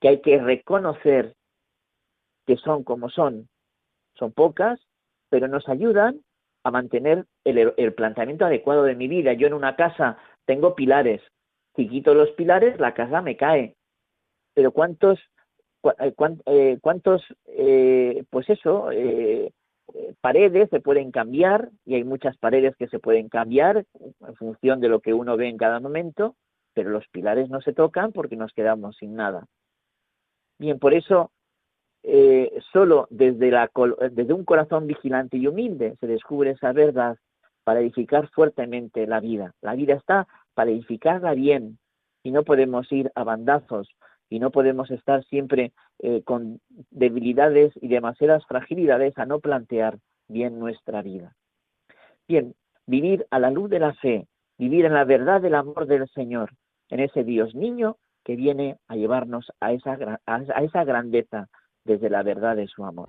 que 0.00 0.08
hay 0.08 0.20
que 0.20 0.38
reconocer 0.38 1.34
que 2.46 2.56
son 2.56 2.84
como 2.84 3.08
son. 3.08 3.48
Son 4.16 4.32
pocas, 4.32 4.80
pero 5.30 5.48
nos 5.48 5.68
ayudan 5.68 6.20
a 6.64 6.70
mantener 6.70 7.24
el, 7.44 7.72
el 7.76 7.94
planteamiento 7.94 8.44
adecuado 8.44 8.82
de 8.82 8.94
mi 8.94 9.08
vida. 9.08 9.32
Yo 9.32 9.46
en 9.46 9.54
una 9.54 9.76
casa 9.76 10.18
tengo 10.44 10.74
pilares, 10.74 11.22
si 11.76 11.88
quito 11.88 12.14
los 12.14 12.30
pilares, 12.32 12.78
la 12.78 12.94
casa 12.94 13.20
me 13.20 13.36
cae. 13.36 13.74
Pero 14.54 14.70
¿cuántos, 14.72 15.18
eh, 16.00 16.14
eh, 16.46 16.78
cuántos, 16.80 17.22
eh, 17.46 18.24
pues 18.30 18.48
eso, 18.48 18.90
paredes 20.20 20.70
se 20.70 20.80
pueden 20.80 21.10
cambiar? 21.10 21.70
Y 21.84 21.94
hay 21.94 22.04
muchas 22.04 22.36
paredes 22.38 22.76
que 22.76 22.88
se 22.88 22.98
pueden 22.98 23.28
cambiar 23.28 23.84
en 24.26 24.34
función 24.36 24.80
de 24.80 24.88
lo 24.88 25.00
que 25.00 25.14
uno 25.14 25.36
ve 25.36 25.48
en 25.48 25.56
cada 25.56 25.80
momento, 25.80 26.36
pero 26.72 26.90
los 26.90 27.06
pilares 27.08 27.48
no 27.50 27.60
se 27.60 27.72
tocan 27.72 28.12
porque 28.12 28.36
nos 28.36 28.52
quedamos 28.52 28.96
sin 28.96 29.14
nada. 29.14 29.46
Bien, 30.58 30.78
por 30.78 30.94
eso 30.94 31.30
solo 32.72 33.06
desde, 33.10 33.50
la, 33.50 33.70
desde 34.10 34.34
un 34.34 34.44
corazón 34.44 34.86
vigilante 34.86 35.38
y 35.38 35.46
humilde 35.46 35.96
se 36.00 36.06
descubre 36.06 36.50
esa 36.50 36.72
verdad 36.72 37.16
para 37.64 37.80
edificar 37.80 38.28
fuertemente 38.28 39.06
la 39.06 39.20
vida. 39.20 39.54
La 39.62 39.74
vida 39.74 39.94
está 39.94 40.28
para 40.54 40.70
edificarla 40.70 41.34
bien 41.34 41.78
y 42.22 42.30
no 42.30 42.44
podemos 42.44 42.90
ir 42.92 43.10
a 43.14 43.24
bandazos 43.24 43.88
y 44.34 44.40
no 44.40 44.50
podemos 44.50 44.90
estar 44.90 45.22
siempre 45.26 45.72
eh, 46.00 46.22
con 46.24 46.58
debilidades 46.90 47.72
y 47.80 47.86
demasiadas 47.86 48.44
fragilidades 48.46 49.16
a 49.16 49.26
no 49.26 49.38
plantear 49.38 49.98
bien 50.26 50.58
nuestra 50.58 51.02
vida. 51.02 51.36
Bien, 52.26 52.56
vivir 52.84 53.28
a 53.30 53.38
la 53.38 53.52
luz 53.52 53.70
de 53.70 53.78
la 53.78 53.94
fe, 53.94 54.26
vivir 54.58 54.86
en 54.86 54.94
la 54.94 55.04
verdad 55.04 55.40
del 55.40 55.54
amor 55.54 55.86
del 55.86 56.08
Señor, 56.08 56.50
en 56.90 56.98
ese 56.98 57.22
Dios 57.22 57.54
niño 57.54 57.96
que 58.24 58.34
viene 58.34 58.76
a 58.88 58.96
llevarnos 58.96 59.52
a 59.60 59.70
esa, 59.70 60.20
a 60.26 60.64
esa 60.64 60.82
grandeza 60.82 61.48
desde 61.84 62.10
la 62.10 62.24
verdad 62.24 62.56
de 62.56 62.66
su 62.66 62.84
amor. 62.84 63.08